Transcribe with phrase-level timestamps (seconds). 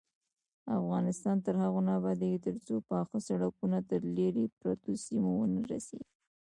[0.79, 6.09] افغانستان تر هغو نه ابادیږي، ترڅو پاخه سړکونه تر لیرې پرتو سیمو ونه رسیږي.